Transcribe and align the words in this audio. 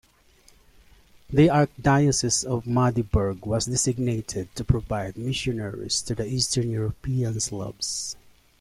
The 1.29 1.49
Archdiocese 1.49 2.43
of 2.43 2.65
Magdeburg 2.65 3.45
was 3.45 3.67
designated 3.67 4.49
to 4.55 4.63
provide 4.63 5.15
missionaries 5.15 6.01
to 6.01 6.15
the 6.15 6.25
eastern 6.25 6.71
European 6.71 7.39
Slavs. 7.39 8.15